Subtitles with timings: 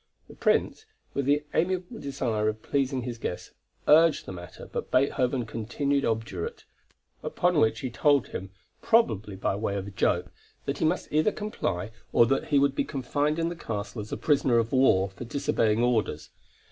[0.27, 3.51] The Prince, with the amiable desire of pleasing his guests,
[3.87, 6.65] urged the matter, but Beethoven continued obdurate;
[7.21, 8.49] upon which he told him,
[8.81, 10.31] probably by way of a joke,
[10.65, 14.11] that he must either comply or that he would be confined in the castle as
[14.11, 16.31] a prisoner of war for disobeying orders.